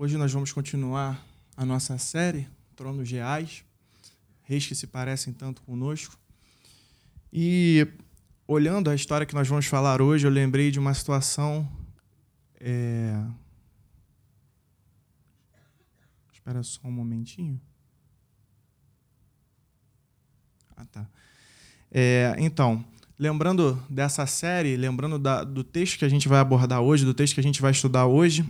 [0.00, 1.20] Hoje nós vamos continuar
[1.56, 3.64] a nossa série Tronos Reais,
[4.44, 6.16] reis que se parecem tanto conosco.
[7.32, 7.84] E
[8.46, 11.68] olhando a história que nós vamos falar hoje, eu lembrei de uma situação.
[12.60, 13.12] É...
[16.32, 17.60] Espera só um momentinho.
[20.76, 21.08] Ah, tá.
[21.90, 22.84] É, então,
[23.18, 27.34] lembrando dessa série, lembrando da, do texto que a gente vai abordar hoje, do texto
[27.34, 28.48] que a gente vai estudar hoje,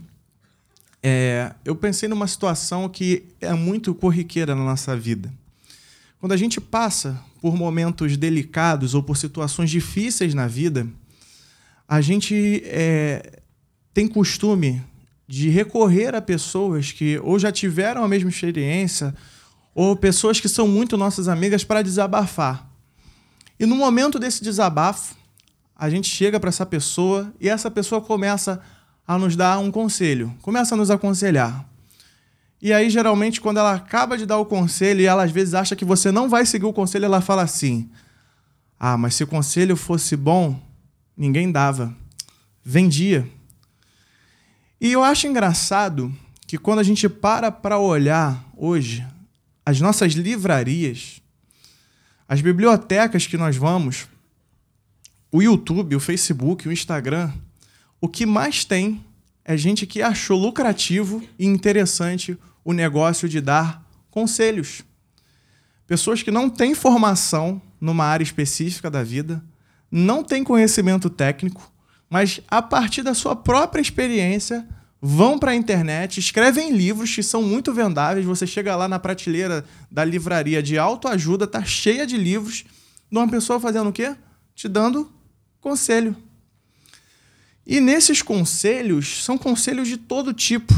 [1.03, 5.33] é, eu pensei numa situação que é muito corriqueira na nossa vida.
[6.21, 10.87] Quando a gente passa por momentos delicados ou por situações difíceis na vida,
[11.87, 13.41] a gente é,
[13.95, 14.83] tem costume
[15.27, 19.15] de recorrer a pessoas que ou já tiveram a mesma experiência
[19.75, 22.69] ou pessoas que são muito nossas amigas para desabafar.
[23.61, 25.15] E no momento desse desabafo,
[25.77, 28.59] a gente chega para essa pessoa e essa pessoa começa a
[29.17, 31.65] nos dar um conselho, começa a nos aconselhar.
[32.61, 35.77] E aí, geralmente, quando ela acaba de dar o conselho e ela às vezes acha
[35.77, 37.89] que você não vai seguir o conselho, ela fala assim:
[38.79, 40.61] Ah, mas se o conselho fosse bom,
[41.17, 41.95] ninguém dava,
[42.65, 43.27] vendia.
[44.81, 46.13] E eu acho engraçado
[46.47, 49.07] que quando a gente para para olhar hoje
[49.65, 51.23] as nossas livrarias,
[52.29, 54.09] as bibliotecas que nós vamos,
[55.31, 57.33] o YouTube, o Facebook, o Instagram,
[58.01, 59.05] o que mais tem
[59.45, 64.83] é gente que achou lucrativo e interessante o negócio de dar conselhos.
[65.87, 69.43] Pessoas que não têm formação numa área específica da vida,
[69.91, 71.73] não têm conhecimento técnico,
[72.11, 74.69] mas a partir da sua própria experiência
[75.01, 78.27] vão para a internet, escrevem livros que são muito vendáveis.
[78.27, 82.65] Você chega lá na prateleira da livraria de autoajuda, tá cheia de livros
[83.11, 84.15] de uma pessoa fazendo o quê?
[84.55, 85.11] Te dando
[85.61, 86.17] conselho.
[87.71, 90.73] E nesses conselhos, são conselhos de todo tipo.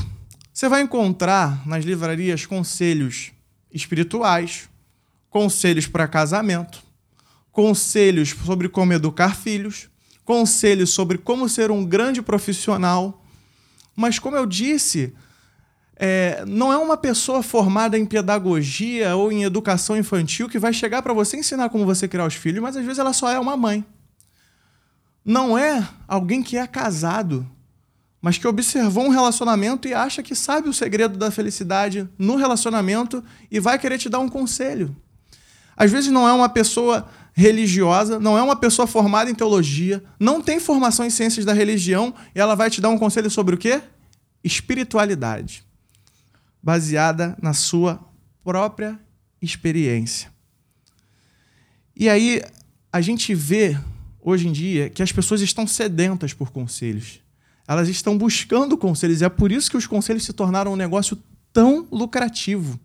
[0.52, 3.30] Você vai encontrar nas livrarias conselhos
[3.72, 4.68] espirituais,
[5.28, 6.82] conselhos para casamento,
[7.52, 9.88] conselhos sobre como educar filhos,
[10.24, 13.24] conselhos sobre como ser um grande profissional.
[13.94, 15.14] Mas, como eu disse,
[15.94, 21.02] é, não é uma pessoa formada em pedagogia ou em educação infantil que vai chegar
[21.02, 23.56] para você ensinar como você criar os filhos, mas às vezes ela só é uma
[23.56, 23.86] mãe
[25.24, 27.48] não é alguém que é casado,
[28.20, 33.24] mas que observou um relacionamento e acha que sabe o segredo da felicidade no relacionamento
[33.50, 34.94] e vai querer te dar um conselho.
[35.76, 40.42] Às vezes não é uma pessoa religiosa, não é uma pessoa formada em teologia, não
[40.42, 43.58] tem formação em ciências da religião e ela vai te dar um conselho sobre o
[43.58, 43.80] quê?
[44.44, 45.64] Espiritualidade,
[46.62, 48.00] baseada na sua
[48.44, 48.98] própria
[49.40, 50.30] experiência.
[51.96, 52.42] E aí
[52.92, 53.78] a gente vê
[54.22, 57.20] hoje em dia que as pessoas estão sedentas por conselhos.
[57.66, 59.20] Elas estão buscando conselhos.
[59.20, 61.16] E é por isso que os conselhos se tornaram um negócio
[61.52, 62.78] tão lucrativo.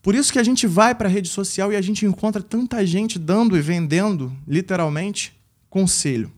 [0.00, 2.86] Por isso que a gente vai para a rede social e a gente encontra tanta
[2.86, 5.36] gente dando e vendendo, literalmente,
[5.68, 6.30] conselho.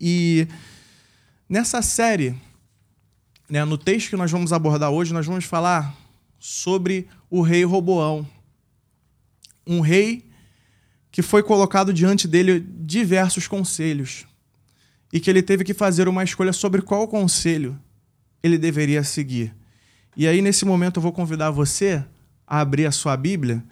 [0.00, 0.46] E
[1.48, 2.36] nessa série,
[3.48, 5.92] né, no texto que nós vamos abordar hoje, nós vamos falar
[6.38, 8.24] sobre o rei Roboão.
[9.66, 10.24] Um rei
[11.14, 14.26] que foi colocado diante dele diversos conselhos
[15.12, 17.78] e que ele teve que fazer uma escolha sobre qual conselho
[18.42, 19.54] ele deveria seguir.
[20.16, 22.04] E aí, nesse momento, eu vou convidar você
[22.44, 23.62] a abrir a sua Bíblia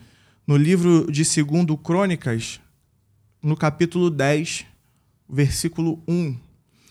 [0.47, 2.61] no livro de 2 Crônicas,
[3.43, 4.65] no capítulo 10,
[5.29, 6.39] versículo 1.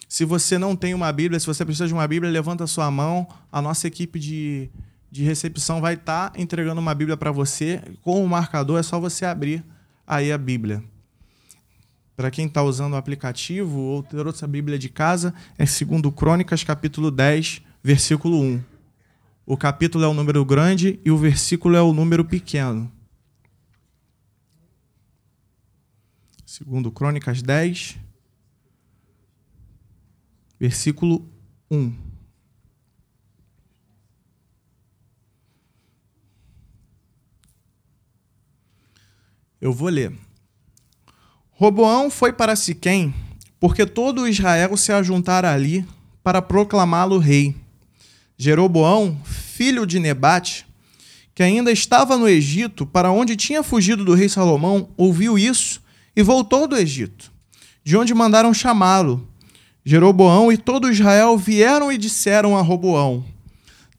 [0.10, 2.92] Se você não tem uma Bíblia, se você precisa de uma Bíblia, levanta a sua
[2.92, 3.26] mão.
[3.50, 4.70] A nossa equipe de,
[5.10, 7.82] de recepção vai estar tá entregando uma Bíblia para você.
[8.02, 9.64] Com o marcador, é só você abrir
[10.12, 10.84] aí a Bíblia.
[12.18, 16.66] Para quem está usando o aplicativo ou ter outra Bíblia de casa, é 2 Crônicas,
[16.66, 18.62] capítulo 10, versículo 1.
[19.46, 22.92] O capítulo é o número grande e o versículo é o número pequeno.
[26.46, 27.98] 2 Crônicas 10,
[30.60, 31.26] versículo
[31.72, 32.11] 1.
[39.62, 40.12] Eu vou ler.
[41.52, 43.14] Roboão foi para Siquém,
[43.60, 45.86] porque todo Israel se ajuntara ali
[46.24, 47.56] para proclamá-lo rei.
[48.36, 50.66] Jeroboão, filho de Nebate,
[51.36, 55.80] que ainda estava no Egito, para onde tinha fugido do rei Salomão, ouviu isso
[56.16, 57.32] e voltou do Egito,
[57.84, 59.28] de onde mandaram chamá-lo.
[59.86, 63.24] Jeroboão e todo Israel vieram e disseram a Roboão: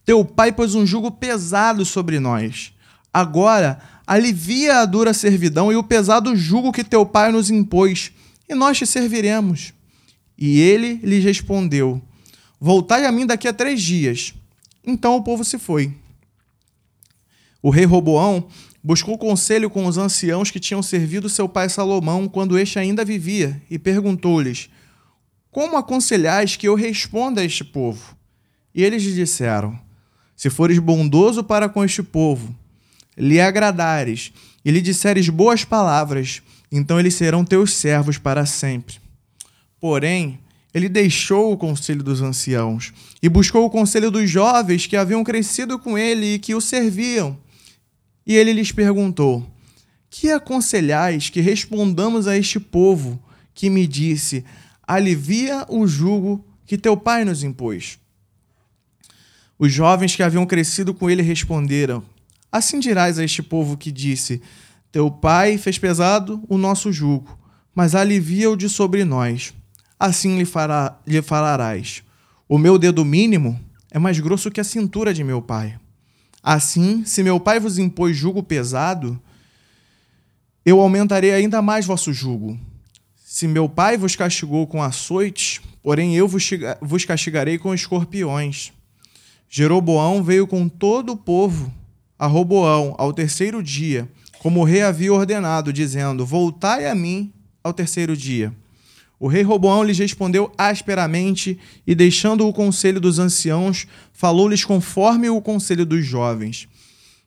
[0.04, 2.72] Teu pai pôs um jugo pesado sobre nós.
[3.14, 8.12] Agora alivia a dura servidão e o pesado jugo que teu pai nos impôs,
[8.48, 9.72] e nós te serviremos.
[10.36, 12.02] E ele lhes respondeu:
[12.60, 14.34] Voltai a mim daqui a três dias.
[14.84, 15.94] Então o povo se foi.
[17.62, 18.48] O rei Roboão
[18.82, 23.62] buscou conselho com os anciãos que tinham servido seu pai Salomão quando este ainda vivia
[23.70, 24.68] e perguntou-lhes:
[25.50, 28.16] Como aconselhais que eu responda a este povo?
[28.74, 29.78] E eles lhe disseram:
[30.34, 32.54] Se fores bondoso para com este povo,
[33.16, 34.32] lhe agradares
[34.64, 38.96] e lhe disseres boas palavras, então eles serão teus servos para sempre.
[39.80, 40.38] Porém,
[40.72, 42.92] ele deixou o conselho dos anciãos
[43.22, 47.38] e buscou o conselho dos jovens que haviam crescido com ele e que o serviam.
[48.26, 49.46] E ele lhes perguntou:
[50.08, 53.22] Que aconselhais que respondamos a este povo
[53.52, 54.44] que me disse:
[54.86, 57.98] Alivia o jugo que teu pai nos impôs?
[59.58, 62.02] Os jovens que haviam crescido com ele responderam:
[62.52, 64.42] Assim dirás a este povo que disse:
[64.92, 67.38] Teu pai fez pesado o nosso jugo,
[67.74, 69.54] mas alivia-o de sobre nós.
[69.98, 72.02] Assim lhe, fará, lhe falarás:
[72.46, 73.58] O meu dedo mínimo
[73.90, 75.80] é mais grosso que a cintura de meu pai.
[76.42, 79.18] Assim, se meu pai vos impôs jugo pesado,
[80.66, 82.58] eu aumentarei ainda mais vosso jugo.
[83.24, 88.72] Se meu pai vos castigou com açoites, porém eu vos castigarei com escorpiões.
[89.48, 91.72] Jeroboão veio com todo o povo
[92.22, 94.08] a Roboão ao terceiro dia,
[94.38, 97.32] como o rei havia ordenado, dizendo: Voltai a mim
[97.64, 98.54] ao terceiro dia.
[99.18, 105.42] O rei Roboão lhes respondeu asperamente e, deixando o conselho dos anciãos, falou-lhes conforme o
[105.42, 106.68] conselho dos jovens.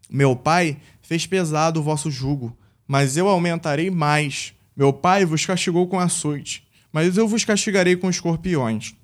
[0.09, 2.57] Meu pai fez pesado o vosso jugo,
[2.87, 4.53] mas eu aumentarei mais.
[4.77, 8.95] Meu pai vos castigou com açoite, mas eu vos castigarei com escorpiões.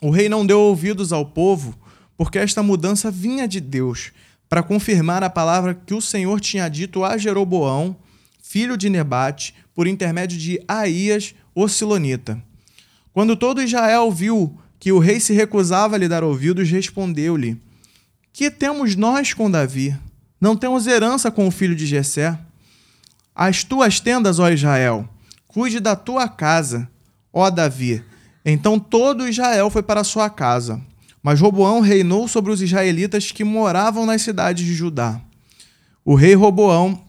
[0.00, 1.78] O rei não deu ouvidos ao povo,
[2.16, 4.10] porque esta mudança vinha de Deus,
[4.48, 7.96] para confirmar a palavra que o Senhor tinha dito a Jeroboão,
[8.42, 12.42] filho de Nebate, por intermédio de Aías, o Silonita.
[13.12, 17.60] Quando todo Israel viu que o rei se recusava a lhe dar ouvidos, respondeu-lhe:
[18.32, 19.96] Que temos nós com Davi?
[20.40, 22.38] Não temos herança com o filho de Jessé?
[23.34, 25.08] As tuas tendas, ó Israel,
[25.46, 26.88] cuide da tua casa,
[27.32, 28.04] ó Davi.
[28.44, 30.80] Então todo Israel foi para sua casa.
[31.24, 35.18] Mas Roboão reinou sobre os israelitas que moravam nas cidades de Judá.
[36.04, 37.02] O rei Roboão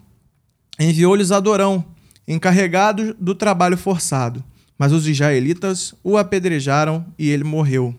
[0.80, 1.84] enviou-lhes Adorão,
[2.26, 4.42] encarregado do trabalho forçado.
[4.78, 7.94] Mas os israelitas o apedrejaram e ele morreu.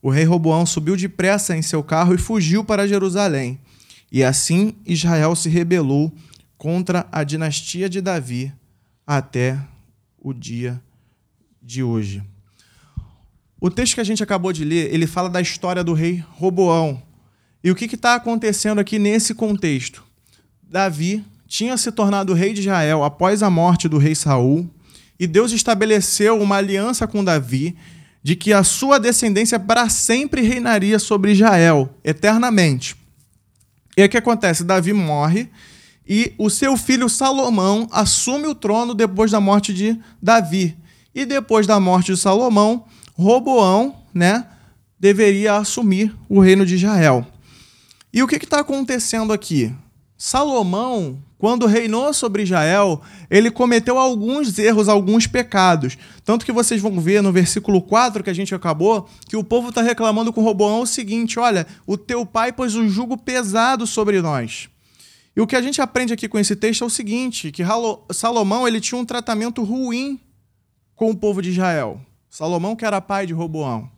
[0.00, 3.60] O rei Roboão subiu depressa em seu carro e fugiu para Jerusalém.
[4.10, 6.10] E assim Israel se rebelou
[6.56, 8.50] contra a dinastia de Davi
[9.06, 9.58] até
[10.18, 10.80] o dia
[11.62, 12.22] de hoje.
[13.60, 17.02] O texto que a gente acabou de ler, ele fala da história do rei Roboão.
[17.62, 20.02] E o que está acontecendo aqui nesse contexto?
[20.62, 24.66] Davi tinha se tornado rei de Israel após a morte do rei Saul,
[25.18, 27.76] e Deus estabeleceu uma aliança com Davi
[28.22, 32.96] de que a sua descendência para sempre reinaria sobre Israel, eternamente.
[33.94, 34.64] E o que acontece?
[34.64, 35.50] Davi morre
[36.08, 40.74] e o seu filho Salomão assume o trono depois da morte de Davi.
[41.14, 42.86] E depois da morte de Salomão,
[43.20, 44.46] Roboão, né,
[44.98, 47.26] deveria assumir o reino de Israel.
[48.12, 49.72] E o que está acontecendo aqui?
[50.16, 53.00] Salomão quando reinou sobre Israel,
[53.30, 55.96] ele cometeu alguns erros, alguns pecados.
[56.22, 59.70] Tanto que vocês vão ver no versículo 4 que a gente acabou, que o povo
[59.70, 64.20] está reclamando com Roboão o seguinte: olha, o teu pai pôs um jugo pesado sobre
[64.20, 64.68] nós.
[65.34, 67.62] E o que a gente aprende aqui com esse texto é o seguinte: que
[68.12, 70.20] Salomão ele tinha um tratamento ruim
[70.94, 71.98] com o povo de Israel.
[72.30, 73.90] Salomão, que era pai de Roboão.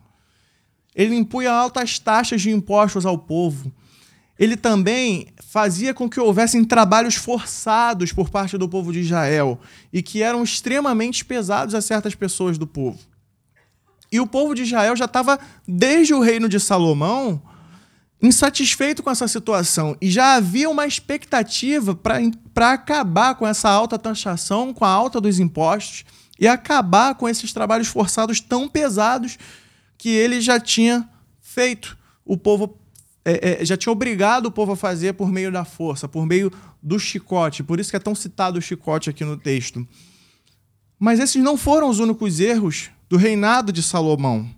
[0.95, 3.71] Ele impunha altas taxas de impostos ao povo
[4.37, 9.59] ele também fazia com que houvessem trabalhos forçados por parte do povo de Israel
[9.91, 12.99] e que eram extremamente pesados a certas pessoas do povo.
[14.11, 17.41] E o povo de Israel já estava, desde o reino de Salomão,
[18.21, 24.73] insatisfeito com essa situação e já havia uma expectativa para acabar com essa alta taxação,
[24.73, 26.05] com a alta dos impostos
[26.39, 29.37] e acabar com esses trabalhos forçados tão pesados
[29.97, 31.07] que ele já tinha
[31.41, 32.77] feito o povo
[33.25, 36.51] é, é, já tinha obrigado o povo a fazer por meio da força, por meio
[36.81, 37.63] do chicote.
[37.63, 39.87] Por isso que é tão citado o chicote aqui no texto.
[40.99, 44.49] Mas esses não foram os únicos erros do reinado de Salomão.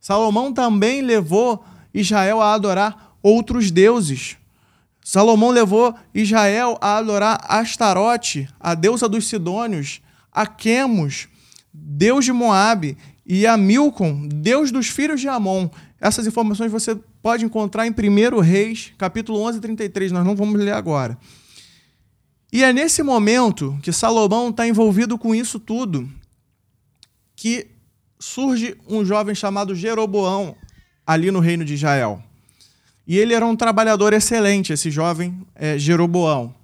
[0.00, 4.36] Salomão também levou Israel a adorar outros deuses.
[5.04, 10.00] Salomão levou Israel a adorar Astarote, a deusa dos Sidônios,
[10.38, 11.26] a Quemos,
[11.72, 15.68] deus de Moabe, e a Milcom, deus dos filhos de Amon.
[16.00, 20.12] Essas informações você pode encontrar em 1 Reis, capítulo 11 33.
[20.12, 21.18] Nós não vamos ler agora.
[22.52, 26.08] E é nesse momento que Salomão está envolvido com isso tudo
[27.34, 27.66] que
[28.20, 30.54] surge um jovem chamado Jeroboão
[31.04, 32.22] ali no reino de Israel.
[33.04, 36.54] E ele era um trabalhador excelente, esse jovem é, Jeroboão.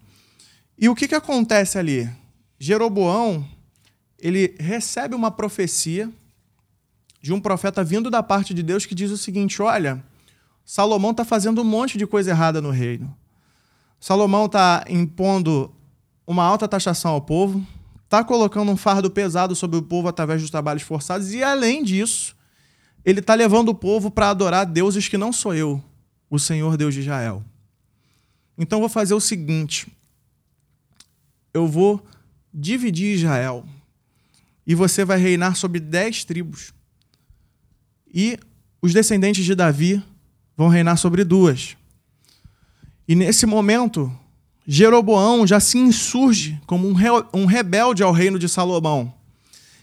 [0.78, 2.08] E o que, que acontece ali?
[2.56, 3.44] Jeroboão,
[4.24, 6.10] ele recebe uma profecia
[7.20, 10.02] de um profeta vindo da parte de Deus que diz o seguinte: olha,
[10.64, 13.14] Salomão está fazendo um monte de coisa errada no reino.
[14.00, 15.70] Salomão está impondo
[16.26, 17.64] uma alta taxação ao povo,
[18.04, 22.34] está colocando um fardo pesado sobre o povo através dos trabalhos forçados, e além disso,
[23.04, 25.84] ele está levando o povo para adorar deuses que não sou eu,
[26.30, 27.44] o Senhor Deus de Israel.
[28.56, 29.86] Então vou fazer o seguinte:
[31.52, 32.02] eu vou
[32.54, 33.66] dividir Israel
[34.66, 36.72] e você vai reinar sobre dez tribos.
[38.12, 38.38] E
[38.80, 40.02] os descendentes de Davi
[40.56, 41.76] vão reinar sobre duas.
[43.06, 44.10] E nesse momento,
[44.66, 49.12] Jeroboão já se insurge como um, re um rebelde ao reino de Salomão.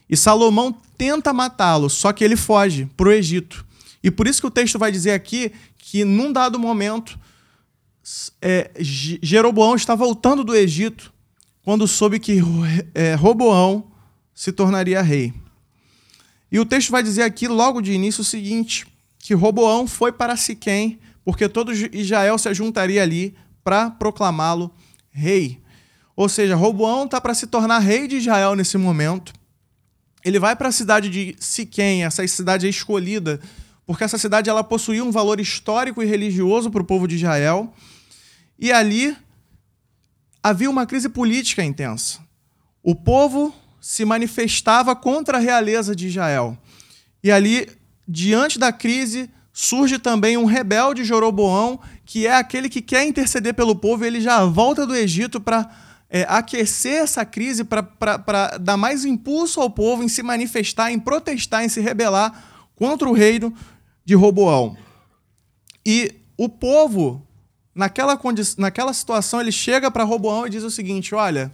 [0.09, 3.65] E Salomão tenta matá-lo, só que ele foge para o Egito.
[4.03, 7.19] E por isso que o texto vai dizer aqui que, num dado momento,
[8.41, 11.13] é, Jeroboão está voltando do Egito
[11.63, 12.39] quando soube que
[12.95, 13.90] é, Roboão
[14.41, 15.31] se tornaria rei.
[16.51, 18.87] E o texto vai dizer aqui, logo de início, o seguinte:
[19.19, 24.73] que Roboão foi para Siquém, porque todo Israel se juntaria ali para proclamá-lo
[25.11, 25.61] rei.
[26.15, 29.31] Ou seja, Roboão está para se tornar rei de Israel nesse momento.
[30.25, 33.39] Ele vai para a cidade de Siquém, essa cidade é escolhida,
[33.85, 37.71] porque essa cidade ela possuía um valor histórico e religioso para o povo de Israel.
[38.57, 39.15] E ali
[40.41, 42.17] havia uma crise política intensa.
[42.81, 46.55] O povo se manifestava contra a realeza de Israel.
[47.23, 47.67] E ali,
[48.07, 53.75] diante da crise, surge também um rebelde Jeroboão, que é aquele que quer interceder pelo
[53.75, 55.67] povo, e ele já volta do Egito para
[56.09, 61.63] é, aquecer essa crise, para dar mais impulso ao povo em se manifestar, em protestar,
[61.63, 63.53] em se rebelar contra o reino
[64.05, 64.77] de Roboão.
[65.85, 67.25] E o povo,
[67.73, 68.19] naquela,
[68.57, 71.51] naquela situação, ele chega para Roboão e diz o seguinte: Olha,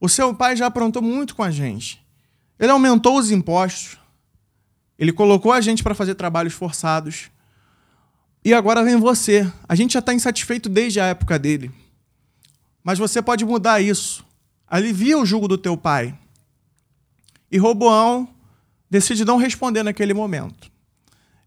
[0.00, 2.04] o seu pai já aprontou muito com a gente.
[2.58, 3.98] Ele aumentou os impostos,
[4.98, 7.30] ele colocou a gente para fazer trabalhos forçados.
[8.44, 9.50] E agora vem você.
[9.68, 11.70] A gente já está insatisfeito desde a época dele.
[12.82, 14.24] Mas você pode mudar isso.
[14.66, 16.18] Alivia o jugo do teu pai.
[17.50, 18.28] E Roboão
[18.90, 20.70] decide não responder naquele momento.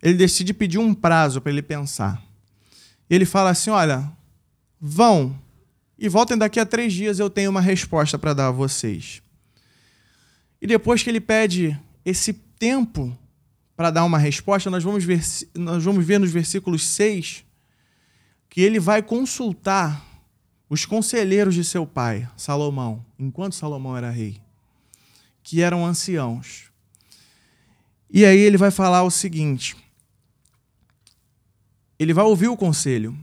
[0.01, 2.22] Ele decide pedir um prazo para ele pensar.
[3.10, 4.10] Ele fala assim: Olha,
[4.79, 5.38] vão
[6.01, 9.22] e voltem daqui a três dias, eu tenho uma resposta para dar a vocês.
[10.60, 13.15] E depois que ele pede esse tempo
[13.75, 15.22] para dar uma resposta, nós vamos, ver,
[15.53, 17.46] nós vamos ver nos versículos 6
[18.50, 20.03] que ele vai consultar
[20.67, 24.41] os conselheiros de seu pai, Salomão, enquanto Salomão era rei,
[25.43, 26.72] que eram anciãos.
[28.10, 29.77] E aí ele vai falar o seguinte:
[32.00, 33.15] ele vai ouvir o conselho.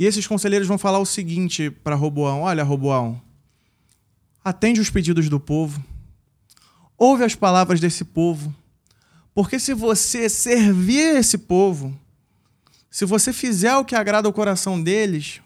[0.00, 3.20] E esses conselheiros vão falar o seguinte para Roboão: Olha, Roboão,
[4.42, 5.84] atende os pedidos do povo,
[6.96, 8.54] ouve as palavras desse povo,
[9.34, 11.94] porque se você servir esse povo,
[12.90, 15.42] se você fizer o que agrada o coração deles,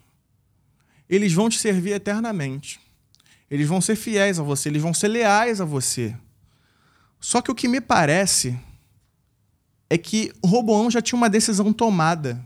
[1.11, 2.79] eles vão te servir eternamente.
[3.51, 6.17] Eles vão ser fiéis a você, eles vão ser leais a você.
[7.19, 8.57] Só que o que me parece
[9.91, 12.41] é que Roboão já tinha uma decisão tomada.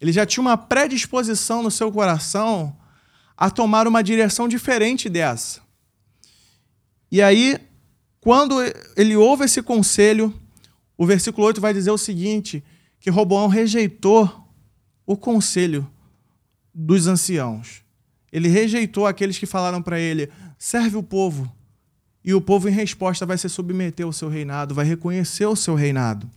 [0.00, 2.76] Ele já tinha uma predisposição no seu coração
[3.36, 5.60] a tomar uma direção diferente dessa.
[7.10, 7.58] E aí
[8.26, 8.56] quando
[8.96, 10.34] ele ouve esse conselho,
[10.98, 12.60] o versículo 8 vai dizer o seguinte:
[12.98, 14.50] que Roboão rejeitou
[15.06, 15.88] o conselho
[16.74, 17.84] dos anciãos.
[18.32, 21.48] Ele rejeitou aqueles que falaram para ele: serve o povo.
[22.24, 25.76] E o povo, em resposta, vai se submeter ao seu reinado, vai reconhecer o seu
[25.76, 26.28] reinado.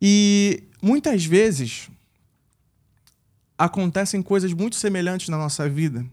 [0.00, 1.90] E muitas vezes
[3.56, 6.06] acontecem coisas muito semelhantes na nossa vida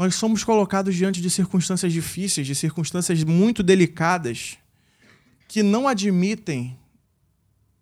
[0.00, 4.56] nós somos colocados diante de circunstâncias difíceis, de circunstâncias muito delicadas,
[5.46, 6.74] que não admitem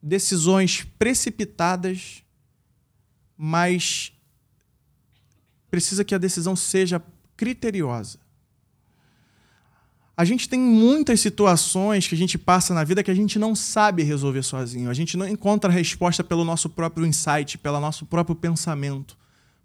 [0.02, 2.25] decisões precipitadas,
[3.37, 4.12] mas
[5.71, 7.00] precisa que a decisão seja
[7.37, 8.19] criteriosa.
[10.19, 13.55] A gente tem muitas situações que a gente passa na vida que a gente não
[13.55, 14.91] sabe resolver sozinho.
[14.91, 19.17] A gente não encontra resposta pelo nosso próprio insight, pelo nosso próprio pensamento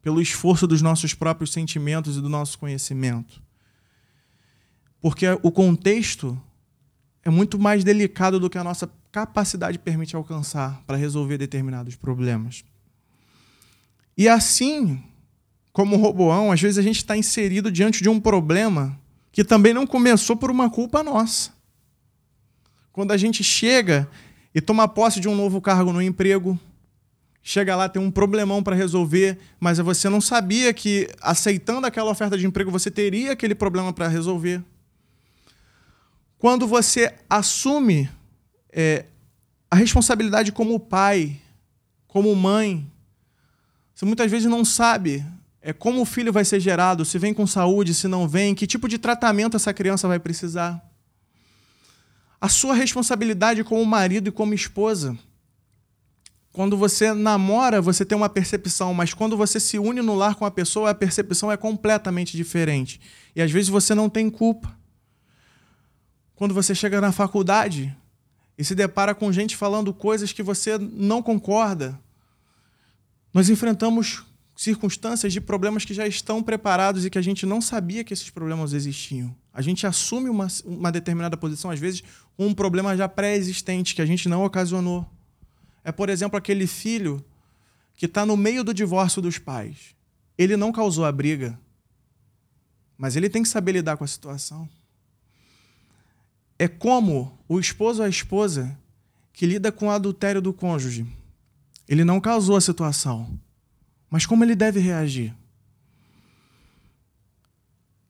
[0.04, 3.42] pelo esforço dos nossos próprios sentimentos e do nosso conhecimento.
[5.02, 6.40] Porque o contexto
[7.24, 12.66] é muito mais delicado do que a nossa capacidade permite alcançar para resolver determinados problemas.
[14.18, 15.02] E assim,
[15.72, 19.00] como Roboão, às vezes a gente está inserido diante de um problema
[19.34, 21.52] que também não começou por uma culpa nossa.
[22.94, 24.08] Quando a gente chega
[24.54, 26.58] e toma posse de um novo cargo no emprego.
[27.42, 32.38] Chega lá, tem um problemão para resolver, mas você não sabia que aceitando aquela oferta
[32.38, 34.64] de emprego você teria aquele problema para resolver.
[36.38, 38.10] Quando você assume
[38.72, 39.06] é,
[39.70, 41.42] a responsabilidade como pai,
[42.08, 42.90] como mãe,
[43.96, 45.26] você muitas vezes não sabe
[45.66, 48.68] é, como o filho vai ser gerado, se vem com saúde, se não vem, que
[48.68, 50.84] tipo de tratamento essa criança vai precisar.
[52.40, 55.18] A sua responsabilidade como marido e como esposa.
[56.52, 60.46] Quando você namora, você tem uma percepção, mas quando você se une no lar com
[60.46, 63.00] a pessoa, a percepção é completamente diferente.
[63.34, 64.78] E às vezes você não tem culpa.
[66.36, 67.96] Quando você chega na faculdade
[68.58, 71.98] e se depara com gente falando coisas que você não concorda,
[73.34, 74.26] nós enfrentamos
[74.64, 78.30] circunstâncias de problemas que já estão preparados e que a gente não sabia que esses
[78.30, 79.36] problemas existiam.
[79.54, 82.02] A gente assume uma, uma determinada posição, às vezes,
[82.40, 85.06] um problema já pré-existente que a gente não ocasionou.
[85.84, 87.24] É, por exemplo, aquele filho
[87.94, 89.94] que está no meio do divórcio dos pais.
[90.38, 91.60] Ele não causou a briga,
[92.98, 94.68] mas ele tem que saber lidar com a situação.
[96.58, 98.78] É como o esposo ou a esposa
[99.34, 101.06] que lida com o adultério do cônjuge.
[101.86, 103.38] Ele não causou a situação,
[104.14, 105.34] mas como ele deve reagir?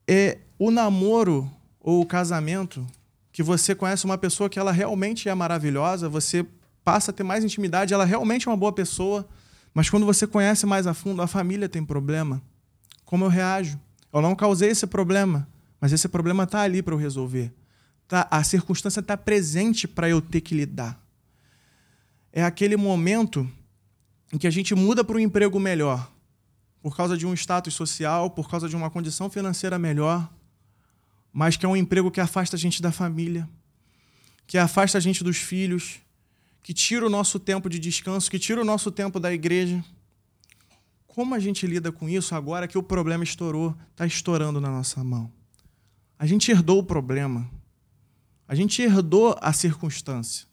[0.06, 2.86] É o namoro ou o casamento
[3.32, 6.46] que você conhece uma pessoa que ela realmente é maravilhosa, você
[6.84, 9.26] passa a ter mais intimidade, ela realmente é uma boa pessoa,
[9.74, 12.42] mas quando você conhece mais a fundo, a família tem problema.
[13.06, 13.80] Como eu reajo?
[14.12, 15.48] Eu não causei esse problema,
[15.80, 17.50] mas esse problema está ali para eu resolver.
[18.10, 21.02] Tá, a circunstância está presente para eu ter que lidar.
[22.30, 23.50] É aquele momento
[24.34, 26.12] em que a gente muda para um emprego melhor,
[26.82, 30.28] por causa de um status social, por causa de uma condição financeira melhor,
[31.32, 33.48] mas que é um emprego que afasta a gente da família,
[34.48, 36.00] que afasta a gente dos filhos,
[36.64, 39.86] que tira o nosso tempo de descanso, que tira o nosso tempo da igreja.
[41.06, 45.04] Como a gente lida com isso agora que o problema estourou, está estourando na nossa
[45.04, 45.32] mão?
[46.18, 47.48] A gente herdou o problema.
[48.48, 50.48] A gente herdou a circunstância.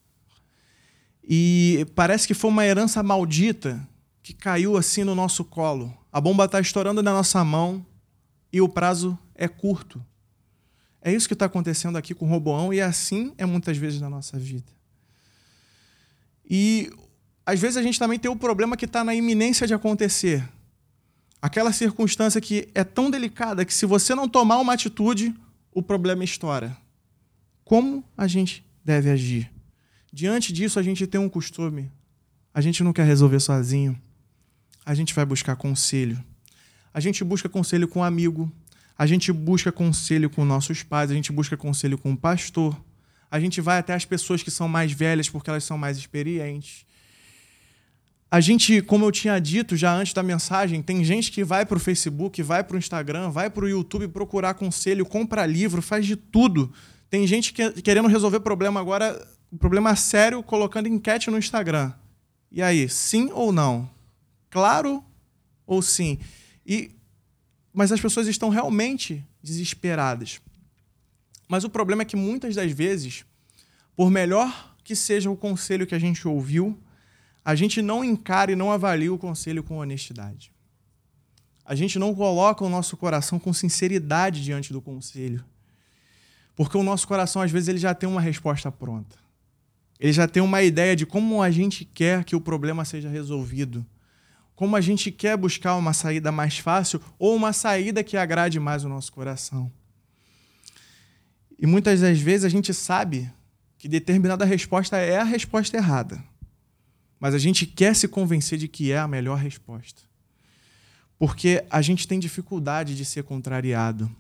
[1.33, 3.81] E parece que foi uma herança maldita
[4.21, 5.97] que caiu assim no nosso colo.
[6.11, 7.87] A bomba está estourando na nossa mão
[8.53, 10.05] e o prazo é curto.
[11.01, 14.11] É isso que está acontecendo aqui com o Roboão e assim é muitas vezes na
[14.11, 14.67] nossa vida.
[16.45, 16.91] E
[17.47, 20.43] às vezes a gente também tem o problema que está na iminência de acontecer.
[21.41, 25.33] Aquela circunstância que é tão delicada que se você não tomar uma atitude,
[25.71, 26.77] o problema estoura.
[27.65, 29.60] Como a gente deve agir?
[30.13, 31.91] Diante disso, a gente tem um costume.
[32.53, 34.01] A gente não quer resolver sozinho.
[34.85, 36.23] A gente vai buscar conselho.
[36.93, 38.51] A gente busca conselho com um amigo.
[38.99, 41.11] A gente busca conselho com nossos pais.
[41.11, 42.77] A gente busca conselho com o um pastor.
[43.31, 46.85] A gente vai até as pessoas que são mais velhas porque elas são mais experientes.
[48.29, 51.77] A gente, como eu tinha dito já antes da mensagem, tem gente que vai para
[51.77, 56.07] o Facebook, vai para o Instagram, vai para o YouTube procurar conselho, compra livro, faz
[56.07, 56.73] de tudo.
[57.09, 59.21] Tem gente que, querendo resolver problema agora
[59.53, 61.93] um problema sério colocando enquete no Instagram.
[62.51, 63.89] E aí, sim ou não?
[64.49, 65.05] Claro
[65.67, 66.19] ou sim?
[66.67, 66.91] E
[67.73, 70.41] mas as pessoas estão realmente desesperadas.
[71.49, 73.25] Mas o problema é que muitas das vezes,
[73.97, 76.77] por melhor que seja o conselho que a gente ouviu,
[77.45, 80.53] a gente não encara e não avalia o conselho com honestidade.
[81.65, 85.45] A gente não coloca o nosso coração com sinceridade diante do conselho.
[86.57, 89.17] Porque o nosso coração, às vezes, ele já tem uma resposta pronta.
[90.01, 93.85] Ele já tem uma ideia de como a gente quer que o problema seja resolvido.
[94.57, 98.83] Como a gente quer buscar uma saída mais fácil ou uma saída que agrade mais
[98.83, 99.71] o nosso coração.
[101.59, 103.31] E muitas das vezes a gente sabe
[103.77, 106.25] que determinada resposta é a resposta errada.
[107.19, 110.01] Mas a gente quer se convencer de que é a melhor resposta.
[111.19, 114.11] Porque a gente tem dificuldade de ser contrariado.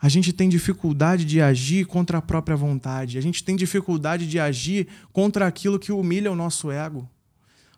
[0.00, 3.16] A gente tem dificuldade de agir contra a própria vontade.
[3.16, 7.08] A gente tem dificuldade de agir contra aquilo que humilha o nosso ego.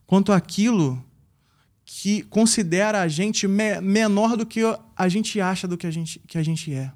[0.06, 1.02] Quanto aquilo
[1.84, 4.60] que considera a gente me menor do que
[4.96, 6.92] a gente acha do que a gente, que a gente é.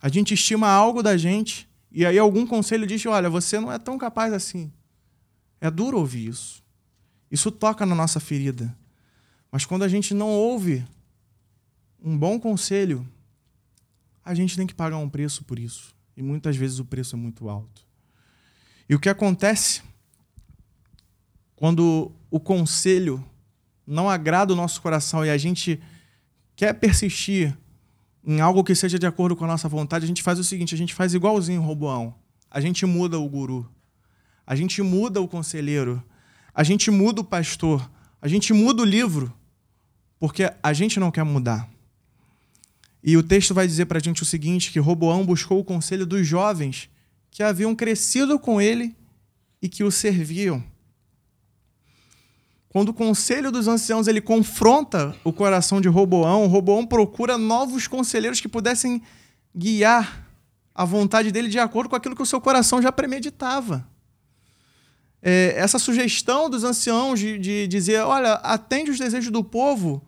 [0.00, 3.78] A gente estima algo da gente e aí algum conselho diz: olha, você não é
[3.78, 4.72] tão capaz assim.
[5.60, 6.62] É duro ouvir isso.
[7.28, 8.76] Isso toca na nossa ferida.
[9.50, 10.84] Mas quando a gente não ouve
[12.00, 13.06] um bom conselho,
[14.28, 15.94] a gente tem que pagar um preço por isso.
[16.14, 17.86] E muitas vezes o preço é muito alto.
[18.86, 19.82] E o que acontece
[21.56, 23.24] quando o conselho
[23.86, 25.80] não agrada o nosso coração e a gente
[26.54, 27.56] quer persistir
[28.22, 30.74] em algo que seja de acordo com a nossa vontade, a gente faz o seguinte:
[30.74, 32.14] a gente faz igualzinho o Roboão.
[32.50, 33.66] A gente muda o guru.
[34.46, 36.02] a gente muda o conselheiro,
[36.54, 39.32] a gente muda o pastor, a gente muda o livro,
[40.18, 41.68] porque a gente não quer mudar.
[43.02, 46.06] E o texto vai dizer para a gente o seguinte: que Roboão buscou o conselho
[46.06, 46.90] dos jovens
[47.30, 48.96] que haviam crescido com ele
[49.62, 50.62] e que o serviam.
[52.68, 58.40] Quando o conselho dos anciãos ele confronta o coração de Roboão, Roboão procura novos conselheiros
[58.40, 59.02] que pudessem
[59.56, 60.26] guiar
[60.74, 63.88] a vontade dele de acordo com aquilo que o seu coração já premeditava.
[65.20, 70.02] É, essa sugestão dos anciãos de, de dizer, olha, atende os desejos do povo,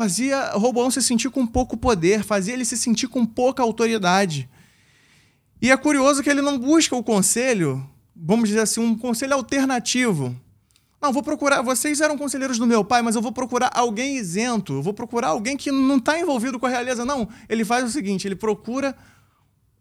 [0.00, 4.48] fazia Roboão se sentir com pouco poder, fazia ele se sentir com pouca autoridade.
[5.60, 7.86] E é curioso que ele não busca o conselho,
[8.16, 10.34] vamos dizer assim, um conselho alternativo.
[11.02, 11.60] Não, vou procurar.
[11.60, 14.72] Vocês eram conselheiros do meu pai, mas eu vou procurar alguém isento.
[14.72, 17.04] Eu vou procurar alguém que não está envolvido com a realeza.
[17.04, 17.28] Não.
[17.46, 18.96] Ele faz o seguinte: ele procura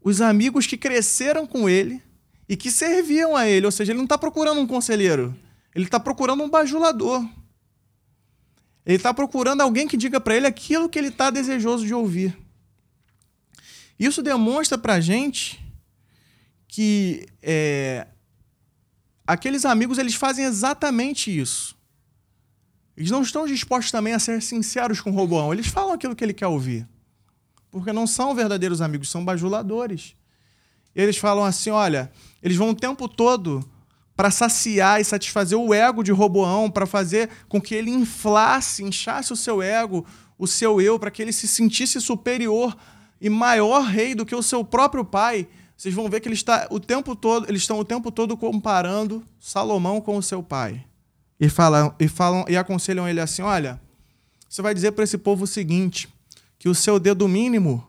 [0.04, 2.04] os amigos que cresceram com ele
[2.50, 3.66] e que serviam a ele.
[3.66, 5.34] Ou seja, ele não está procurando um conselheiro.
[5.74, 7.26] Ele está procurando um bajulador.
[8.90, 12.36] Ele está procurando alguém que diga para ele aquilo que ele está desejoso de ouvir.
[14.00, 15.64] Isso demonstra para a gente
[16.68, 18.08] que é,
[19.28, 21.78] aqueles amigos eles fazem exatamente isso.
[22.98, 25.54] Eles não estão dispostos também a ser sinceros com o Roboão.
[25.54, 26.90] Eles falam aquilo que ele quer ouvir.
[27.70, 30.16] Porque não são verdadeiros amigos, são bajuladores.
[30.96, 33.70] Eles falam assim: olha, eles vão o tempo todo
[34.20, 39.32] para saciar e satisfazer o ego de Roboão, para fazer com que ele inflasse, inchasse
[39.32, 40.06] o seu ego,
[40.38, 42.76] o seu eu, para que ele se sentisse superior
[43.22, 46.68] e maior rei do que o seu próprio pai vocês vão ver que ele está
[46.70, 50.84] o tempo todo, eles estão o tempo todo comparando Salomão com o seu pai.
[51.40, 53.80] E falam e falam e aconselham ele assim: "Olha,
[54.50, 56.10] você vai dizer para esse povo o seguinte,
[56.58, 57.89] que o seu dedo mínimo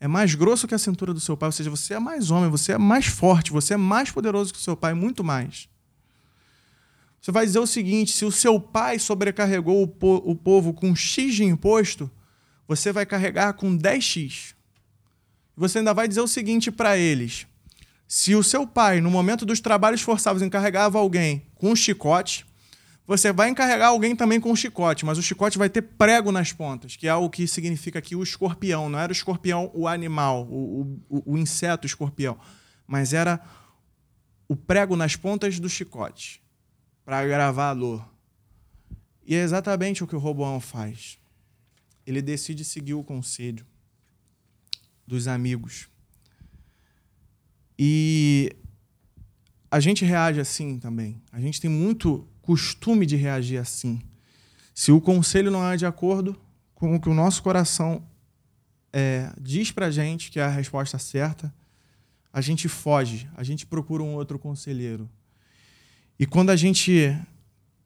[0.00, 2.50] é mais grosso que a cintura do seu pai, ou seja, você é mais homem,
[2.50, 5.68] você é mais forte, você é mais poderoso que o seu pai, muito mais.
[7.20, 10.94] Você vai dizer o seguinte: se o seu pai sobrecarregou o, po o povo com
[10.94, 12.10] X de imposto,
[12.66, 14.54] você vai carregar com 10x
[15.58, 17.46] você ainda vai dizer o seguinte para eles:
[18.06, 22.46] se o seu pai, no momento dos trabalhos forçados, encarregava alguém com um chicote,
[23.08, 26.52] você vai encarregar alguém também com um chicote, mas o chicote vai ter prego nas
[26.52, 28.90] pontas, que é o que significa aqui o escorpião.
[28.90, 32.38] Não era o escorpião o animal, o, o, o inseto escorpião,
[32.86, 33.40] mas era
[34.46, 36.42] o prego nas pontas do chicote
[37.02, 38.14] para agravar a dor.
[39.24, 41.18] E é exatamente o que o Roboão faz.
[42.06, 43.64] Ele decide seguir o conselho
[45.06, 45.88] dos amigos.
[47.78, 48.54] E
[49.70, 51.22] a gente reage assim também.
[51.32, 54.00] A gente tem muito costume de reagir assim.
[54.74, 56.34] Se o conselho não é de acordo
[56.74, 58.02] com o que o nosso coração
[58.90, 61.54] é, diz pra gente que é a resposta certa,
[62.32, 65.06] a gente foge, a gente procura um outro conselheiro.
[66.18, 67.14] E quando a gente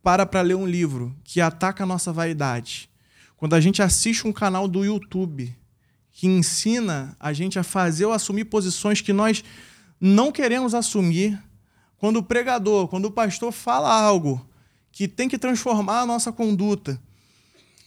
[0.01, 2.89] para para ler um livro que ataca a nossa vaidade,
[3.37, 5.53] quando a gente assiste um canal do YouTube
[6.13, 9.43] que ensina a gente a fazer ou assumir posições que nós
[10.01, 11.37] não queremos assumir.
[11.97, 14.47] Quando o pregador, quando o pastor fala algo
[14.93, 17.01] que tem que transformar a nossa conduta,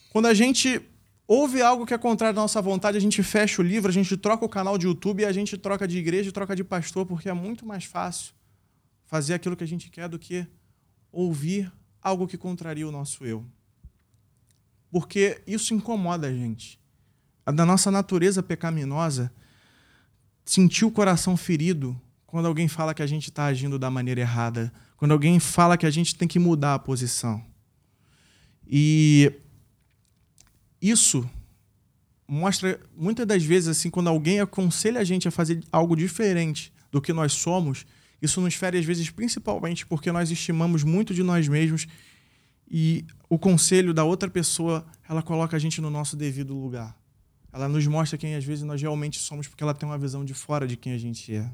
[0.10, 0.82] quando a gente
[1.28, 4.18] ouve algo que é contrário à nossa vontade, a gente fecha o livro, a gente
[4.18, 7.30] troca o canal de YouTube e a gente troca de igreja troca de pastor, porque
[7.30, 8.34] é muito mais fácil
[9.06, 10.46] fazer aquilo que a gente quer do que
[11.12, 13.46] ouvir algo que contraria o nosso eu.
[14.92, 16.80] Porque isso incomoda a gente.
[17.54, 19.32] Da nossa natureza pecaminosa,
[20.44, 24.72] sentir o coração ferido quando alguém fala que a gente está agindo da maneira errada,
[24.98, 27.44] quando alguém fala que a gente tem que mudar a posição.
[28.68, 29.32] E
[30.82, 31.30] isso
[32.28, 37.02] mostra muitas das vezes assim quando alguém aconselha a gente a fazer algo diferente do
[37.02, 37.86] que nós somos,
[38.22, 41.88] isso nos fere às vezes principalmente porque nós estimamos muito de nós mesmos
[42.70, 46.98] e o conselho da outra pessoa, ela coloca a gente no nosso devido lugar.
[47.54, 50.34] Ela nos mostra quem às vezes nós realmente somos porque ela tem uma visão de
[50.34, 51.50] fora de quem a gente é.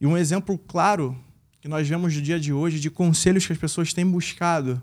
[0.00, 1.18] E um exemplo claro
[1.60, 4.82] que nós vemos no dia de hoje de conselhos que as pessoas têm buscado,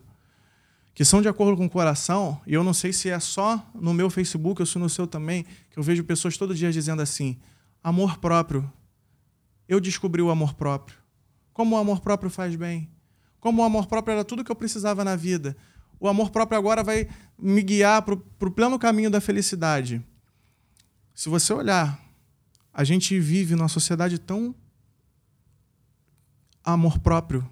[0.93, 3.93] que são de acordo com o coração, e eu não sei se é só no
[3.93, 7.37] meu Facebook ou se no seu também, que eu vejo pessoas todo dia dizendo assim:
[7.83, 8.71] amor próprio.
[9.67, 10.97] Eu descobri o amor próprio.
[11.53, 12.89] Como o amor próprio faz bem.
[13.39, 15.55] Como o amor próprio era tudo que eu precisava na vida
[16.03, 17.07] o amor próprio agora vai
[17.39, 20.03] me guiar para o pleno caminho da felicidade.
[21.15, 21.97] Se você olhar,
[22.73, 24.53] a gente vive numa sociedade tão
[26.63, 27.49] amor próprio,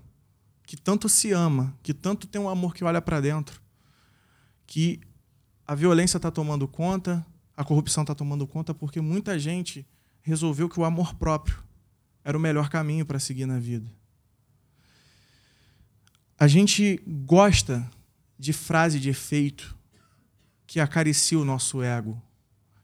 [0.64, 3.62] que tanto se ama, que tanto tem um amor que olha para dentro,
[4.66, 5.02] que
[5.68, 9.86] a violência está tomando conta, a corrupção está tomando conta, porque muita gente
[10.22, 11.62] resolveu que o amor próprio
[12.24, 13.90] era o melhor caminho para seguir na vida.
[16.40, 17.90] A gente gosta
[18.38, 19.78] de frase de efeito
[20.66, 22.22] que acaricia o nosso ego,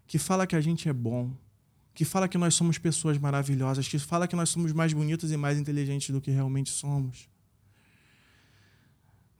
[0.05, 1.35] que fala que a gente é bom,
[1.97, 5.35] que fala que nós somos pessoas maravilhosas, que fala que nós somos mais bonitos e
[5.35, 7.27] mais inteligentes do que realmente somos.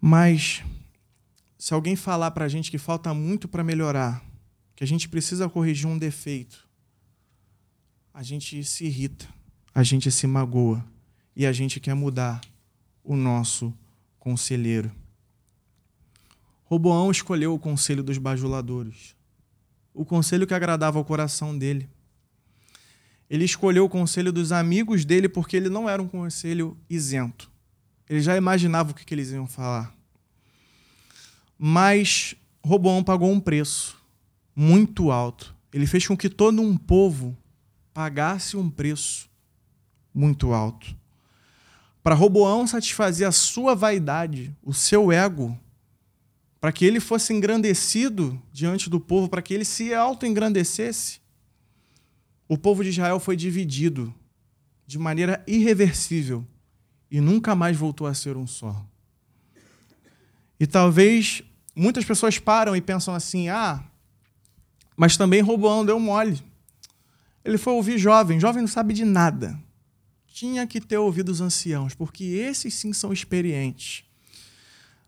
[0.01, 0.63] Mas
[1.55, 4.25] se alguém falar para a gente que falta muito para melhorar,
[4.75, 6.67] que a gente precisa corrigir um defeito,
[8.11, 9.27] a gente se irrita,
[9.71, 10.83] a gente se magoa
[11.35, 12.41] e a gente quer mudar
[13.03, 13.71] o nosso
[14.17, 14.91] conselheiro.
[16.63, 19.15] Roboão escolheu o conselho dos bajuladores,
[19.93, 21.87] o conselho que agradava ao coração dele.
[23.29, 27.51] Ele escolheu o conselho dos amigos dele porque ele não era um conselho isento.
[28.09, 29.93] Ele já imaginava o que, que eles iam falar.
[31.57, 33.97] Mas Roboão pagou um preço
[34.55, 35.55] muito alto.
[35.73, 37.35] Ele fez com que todo um povo
[37.93, 39.29] pagasse um preço
[40.13, 40.95] muito alto.
[42.01, 45.57] Para Roboão satisfazer a sua vaidade, o seu ego,
[46.59, 51.19] para que ele fosse engrandecido diante do povo, para que ele se auto-engrandecesse,
[52.47, 54.13] o povo de Israel foi dividido
[54.85, 56.45] de maneira irreversível
[57.11, 58.85] e nunca mais voltou a ser um só.
[60.59, 61.43] E talvez
[61.75, 63.83] muitas pessoas param e pensam assim: ah,
[64.95, 66.41] mas também Roboão deu mole.
[67.43, 69.57] Ele foi ouvir jovem, jovem não sabe de nada
[70.37, 74.03] tinha que ter ouvido os anciãos, porque esses sim são experientes.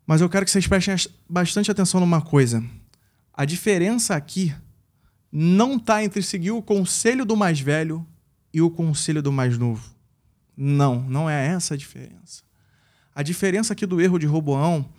[0.04, 0.96] Mas eu quero que vocês prestem
[1.30, 2.64] bastante atenção numa coisa.
[3.32, 4.56] A diferença aqui
[5.32, 8.06] não está entre seguir o conselho do mais velho
[8.54, 9.94] e o conselho do mais novo.
[10.58, 12.44] Não, não é essa a diferença.
[13.14, 14.90] A diferença aqui do erro de Roboão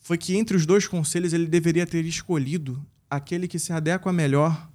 [0.00, 4.68] foi que entre os dois conselhos ele deveria ter escolhido aquele que se adequa melhor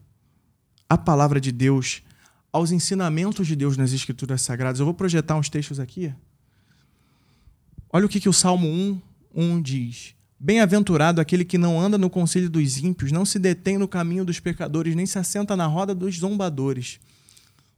[0.89, 2.03] à palavra de Deus
[2.51, 4.79] aos ensinamentos de Deus nas Escrituras Sagradas.
[4.79, 6.13] Eu vou projetar uns textos aqui.
[7.91, 9.01] Olha o que, que o Salmo 1,
[9.33, 10.16] 1 diz.
[10.39, 14.39] Bem-aventurado aquele que não anda no conselho dos ímpios, não se detém no caminho dos
[14.39, 16.99] pecadores, nem se assenta na roda dos zombadores.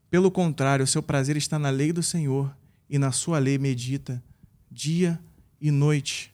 [0.09, 2.53] Pelo contrário, o seu prazer está na lei do Senhor,
[2.89, 4.21] e na sua lei medita
[4.69, 5.19] dia
[5.61, 6.33] e noite.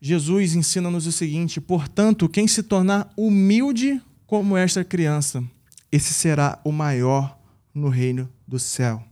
[0.00, 5.42] Jesus ensina-nos o seguinte: portanto, quem se tornar humilde como esta criança,
[5.90, 7.38] esse será o maior
[7.72, 9.02] no reino do céu.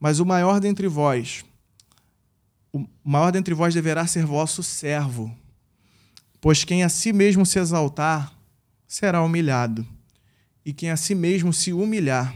[0.00, 1.44] Mas o maior dentre vós,
[2.74, 5.32] o maior dentre vós deverá ser vosso servo,
[6.40, 8.36] pois quem a si mesmo se exaltar
[8.84, 9.86] será humilhado,
[10.64, 12.34] e quem a si mesmo se humilhar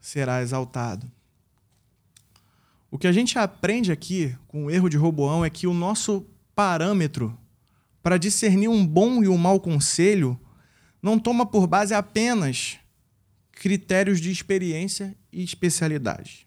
[0.00, 1.08] será exaltado.
[2.90, 6.26] O que a gente aprende aqui com o erro de Roboão é que o nosso
[6.52, 7.38] parâmetro
[8.02, 10.38] para discernir um bom e um mau conselho
[11.00, 12.78] não toma por base apenas
[13.52, 16.46] critérios de experiência e especialidade.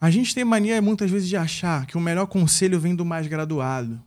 [0.00, 3.26] A gente tem mania muitas vezes de achar que o melhor conselho vem do mais
[3.26, 4.02] graduado.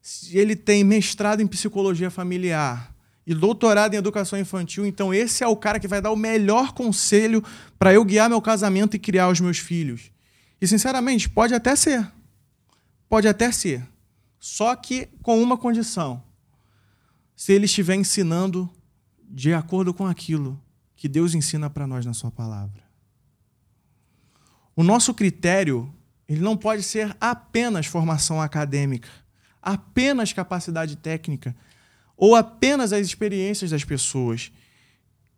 [0.00, 2.94] Se ele tem mestrado em psicologia familiar
[3.26, 6.72] e doutorado em educação infantil, então esse é o cara que vai dar o melhor
[6.72, 7.42] conselho
[7.76, 10.12] para eu guiar meu casamento e criar os meus filhos.
[10.60, 12.08] E sinceramente, pode até ser.
[13.08, 13.82] Pode até ser.
[14.38, 16.22] Só que com uma condição
[17.34, 18.70] se ele estiver ensinando
[19.28, 20.60] de acordo com aquilo
[20.94, 22.89] que Deus ensina para nós na Sua palavra.
[24.80, 25.92] O nosso critério
[26.26, 29.10] ele não pode ser apenas formação acadêmica,
[29.60, 31.54] apenas capacidade técnica
[32.16, 34.50] ou apenas as experiências das pessoas.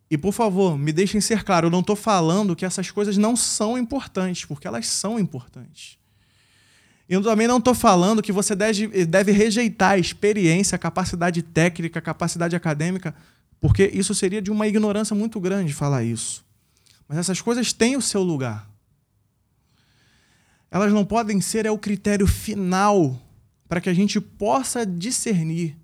[0.09, 3.35] E por favor, me deixem ser claro, eu não estou falando que essas coisas não
[3.35, 5.97] são importantes, porque elas são importantes.
[7.09, 11.99] Eu também não estou falando que você deve, deve rejeitar a experiência, a capacidade técnica,
[11.99, 13.13] a capacidade acadêmica,
[13.59, 16.45] porque isso seria de uma ignorância muito grande falar isso.
[17.09, 18.71] Mas essas coisas têm o seu lugar.
[20.73, 23.21] Elas não podem ser é o critério final
[23.69, 25.77] para que a gente possa discernir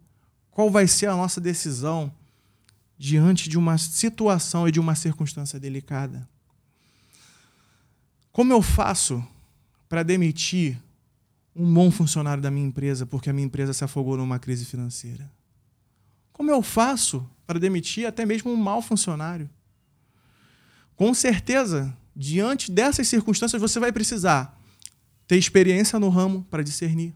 [0.49, 2.11] qual vai ser a nossa decisão
[2.97, 6.27] diante de uma situação e de uma circunstância delicada.
[8.31, 9.23] Como eu faço
[9.87, 10.75] para demitir
[11.55, 15.31] um bom funcionário da minha empresa porque a minha empresa se afogou numa crise financeira?
[16.33, 19.47] Como eu faço para demitir até mesmo um mau funcionário?
[20.95, 24.58] Com certeza, diante dessas circunstâncias, você vai precisar
[25.29, 27.13] ter experiência no ramo para discernir.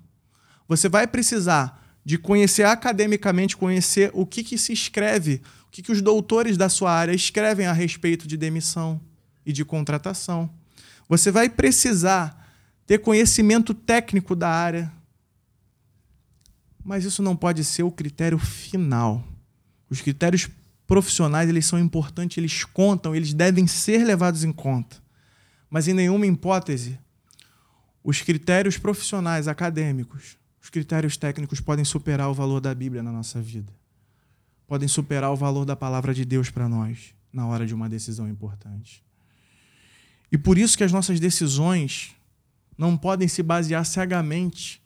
[0.67, 5.91] Você vai precisar de conhecer academicamente, conhecer o que, que se escreve, o que, que
[5.91, 9.01] os doutores da sua área escrevem a respeito de demissão
[9.43, 10.47] e de contratação.
[11.09, 12.53] Você vai precisar
[12.85, 14.93] ter conhecimento técnico da área.
[16.85, 19.27] Mas isso não pode ser o critério final.
[19.89, 20.47] Os critérios
[20.85, 24.97] profissionais, eles são importantes, eles contam, eles devem ser levados em conta.
[25.67, 26.99] Mas em nenhuma hipótese
[28.03, 33.41] os critérios profissionais, acadêmicos, os critérios técnicos podem superar o valor da Bíblia na nossa
[33.41, 33.71] vida.
[34.67, 38.29] Podem superar o valor da palavra de Deus para nós na hora de uma decisão
[38.29, 39.03] importante.
[40.31, 42.15] E por isso que as nossas decisões
[42.77, 44.81] não podem se basear cegamente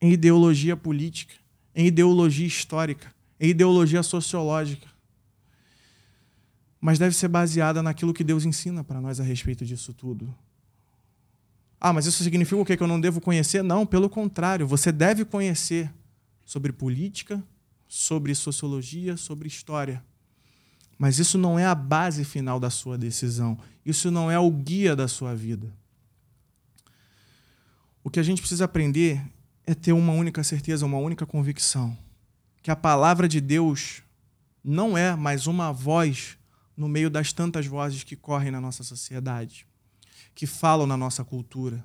[0.00, 1.34] em ideologia política,
[1.74, 4.86] em ideologia histórica, em ideologia sociológica.
[6.80, 10.32] Mas deve ser baseada naquilo que Deus ensina para nós a respeito disso tudo.
[11.88, 12.76] Ah, mas isso significa o quê?
[12.76, 13.62] Que eu não devo conhecer?
[13.62, 15.88] Não, pelo contrário, você deve conhecer
[16.44, 17.40] sobre política,
[17.86, 20.04] sobre sociologia, sobre história.
[20.98, 23.56] Mas isso não é a base final da sua decisão.
[23.84, 25.72] Isso não é o guia da sua vida.
[28.02, 29.24] O que a gente precisa aprender
[29.64, 31.96] é ter uma única certeza, uma única convicção:
[32.64, 34.02] que a palavra de Deus
[34.64, 36.36] não é mais uma voz
[36.76, 39.68] no meio das tantas vozes que correm na nossa sociedade
[40.36, 41.82] que falam na nossa cultura.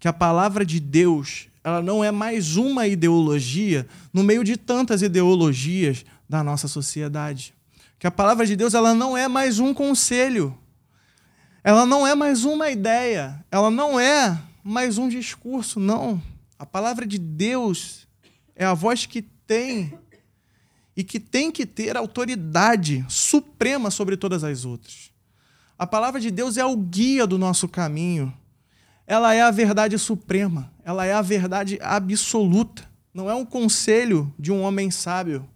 [0.00, 5.00] Que a palavra de Deus, ela não é mais uma ideologia no meio de tantas
[5.00, 7.54] ideologias da nossa sociedade.
[7.96, 10.58] Que a palavra de Deus, ela não é mais um conselho.
[11.62, 16.20] Ela não é mais uma ideia, ela não é mais um discurso, não.
[16.58, 18.08] A palavra de Deus
[18.56, 19.96] é a voz que tem
[20.96, 25.12] e que tem que ter autoridade suprema sobre todas as outras.
[25.78, 28.34] A palavra de Deus é o guia do nosso caminho.
[29.06, 32.86] Ela é a verdade suprema, ela é a verdade absoluta.
[33.14, 35.48] Não é um conselho de um homem sábio,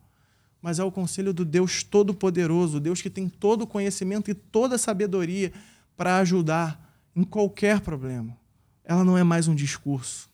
[0.62, 4.76] mas é o conselho do Deus Todo-Poderoso, Deus que tem todo o conhecimento e toda
[4.76, 5.52] a sabedoria
[5.96, 6.80] para ajudar
[7.16, 8.36] em qualquer problema.
[8.84, 10.30] Ela não é mais um discurso.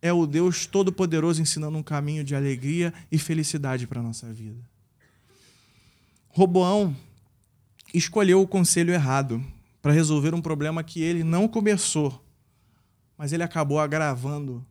[0.00, 4.60] É o Deus Todo-Poderoso ensinando um caminho de alegria e felicidade para a nossa vida.
[6.28, 6.96] Roboão
[7.92, 9.44] escolheu o conselho errado
[9.80, 12.24] para resolver um problema que ele não começou,
[13.16, 14.64] mas ele acabou agravando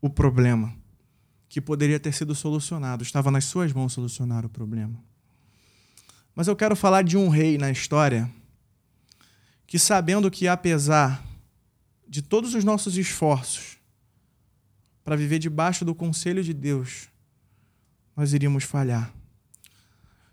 [0.00, 0.74] o problema
[1.48, 3.02] que poderia ter sido solucionado.
[3.02, 5.02] Estava nas suas mãos solucionar o problema.
[6.34, 8.30] Mas eu quero falar de um rei na história
[9.66, 11.24] que, sabendo que, apesar
[12.08, 13.78] de todos os nossos esforços
[15.04, 17.08] para viver debaixo do conselho de Deus,
[18.16, 19.12] nós iríamos falhar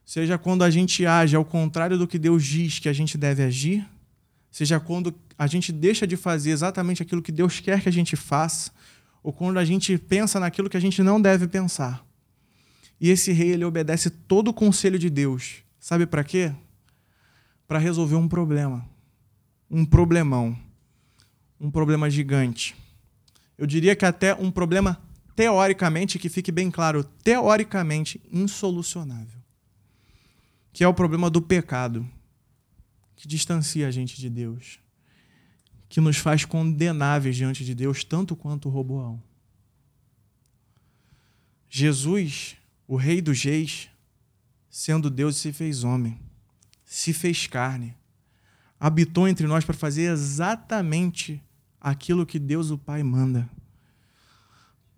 [0.08, 3.43] seja quando a gente age ao contrário do que Deus diz que a gente deve
[3.43, 3.86] agir,
[4.50, 8.15] seja quando a gente deixa de fazer exatamente aquilo que Deus quer que a gente
[8.15, 8.72] faça,
[9.22, 12.06] ou quando a gente pensa naquilo que a gente não deve pensar.
[13.02, 15.58] E esse rei ele obedece todo o conselho de Deus.
[15.78, 16.54] Sabe para quê?
[17.67, 18.88] Para resolver um problema.
[19.70, 20.58] Um problemão.
[21.60, 22.74] Um problema gigante.
[23.58, 24.98] Eu diria que até um problema
[25.36, 29.47] teoricamente, que fique bem claro, teoricamente insolucionável
[30.78, 32.08] que é o problema do pecado,
[33.16, 34.78] que distancia a gente de Deus,
[35.90, 39.20] que nos faz condenáveis diante de Deus, tanto quanto o Roboão.
[41.68, 43.90] Jesus, o Rei dos Reis,
[44.70, 46.20] sendo Deus, se fez homem,
[46.86, 47.96] se fez carne,
[48.80, 51.44] habitou entre nós para fazer exatamente
[51.82, 53.50] aquilo que Deus o Pai manda.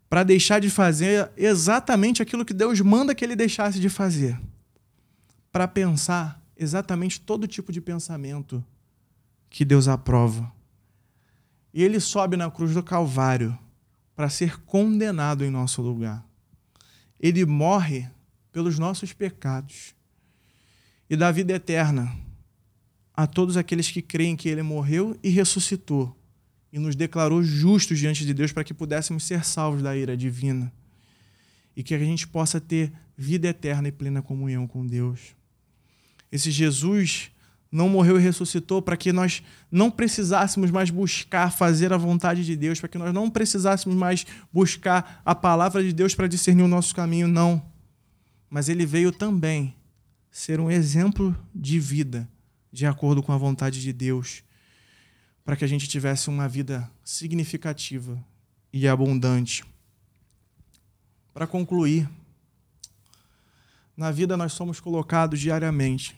[0.10, 4.38] Para deixar de fazer exatamente aquilo que Deus manda que ele deixasse de fazer
[5.52, 8.64] para pensar exatamente todo tipo de pensamento
[9.50, 10.52] que Deus aprova.
[11.74, 13.58] E ele sobe na cruz do Calvário
[14.16, 16.26] para ser condenado em nosso lugar.
[17.20, 18.10] Ele morre
[18.52, 19.96] pelos nossos pecados
[21.10, 22.14] e dá vida eterna
[23.14, 26.16] a todos aqueles que creem que ele morreu e ressuscitou
[26.72, 30.72] e nos declarou justos diante de Deus para que pudéssemos ser salvos da ira divina
[31.76, 35.36] e que a gente possa ter vida eterna e plena comunhão com Deus.
[36.32, 37.32] Esse Jesus
[37.72, 42.56] não morreu e ressuscitou para que nós não precisássemos mais buscar fazer a vontade de
[42.56, 46.68] Deus, para que nós não precisássemos mais buscar a palavra de Deus para discernir o
[46.68, 47.62] nosso caminho, não.
[48.50, 49.76] Mas ele veio também
[50.32, 52.28] ser um exemplo de vida
[52.72, 54.44] de acordo com a vontade de Deus,
[55.44, 58.24] para que a gente tivesse uma vida significativa
[58.72, 59.64] e abundante.
[61.34, 62.08] Para concluir,
[64.00, 66.18] na vida nós somos colocados diariamente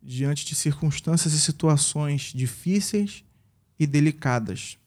[0.00, 3.24] diante de circunstâncias e situações difíceis
[3.76, 4.78] e delicadas.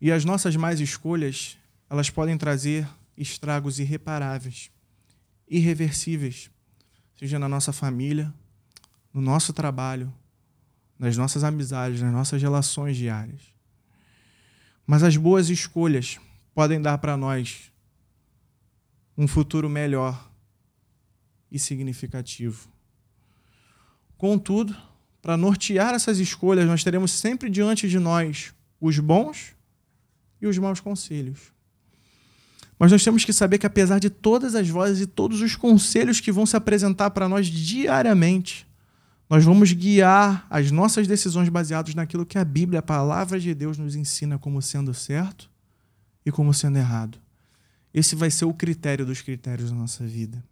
[0.00, 1.56] E as nossas más escolhas,
[1.88, 4.68] elas podem trazer estragos irreparáveis,
[5.48, 6.50] irreversíveis,
[7.16, 8.34] seja na nossa família,
[9.14, 10.12] no nosso trabalho,
[10.98, 13.42] nas nossas amizades, nas nossas relações diárias.
[14.84, 16.18] Mas as boas escolhas
[16.52, 17.70] podem dar para nós
[19.16, 20.31] um futuro melhor
[21.52, 22.66] e significativo.
[24.16, 24.74] Contudo,
[25.20, 29.54] para nortear essas escolhas, nós teremos sempre diante de nós os bons
[30.40, 31.52] e os maus conselhos.
[32.78, 36.18] Mas nós temos que saber que, apesar de todas as vozes e todos os conselhos
[36.18, 38.66] que vão se apresentar para nós diariamente,
[39.30, 43.78] nós vamos guiar as nossas decisões baseadas naquilo que a Bíblia, a palavra de Deus,
[43.78, 45.48] nos ensina como sendo certo
[46.26, 47.18] e como sendo errado.
[47.94, 50.42] Esse vai ser o critério dos critérios da nossa vida.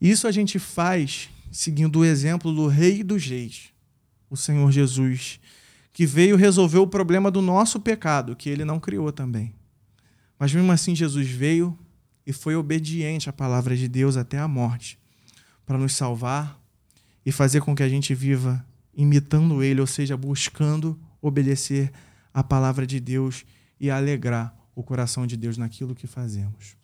[0.00, 3.70] Isso a gente faz seguindo o exemplo do Rei dos Reis,
[4.30, 5.40] o Senhor Jesus,
[5.92, 9.54] que veio resolver o problema do nosso pecado, que ele não criou também.
[10.38, 11.76] Mas mesmo assim, Jesus veio
[12.24, 14.98] e foi obediente à palavra de Deus até a morte,
[15.66, 16.60] para nos salvar
[17.26, 21.92] e fazer com que a gente viva imitando ele, ou seja, buscando obedecer
[22.32, 23.44] à palavra de Deus
[23.80, 26.77] e alegrar o coração de Deus naquilo que fazemos.